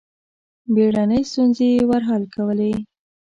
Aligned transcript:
بېړنۍ 0.73 1.21
ستونزې 1.31 1.67
یې 1.75 1.83
ور 1.89 2.03
حل 2.09 2.23
کولې. 2.35 2.73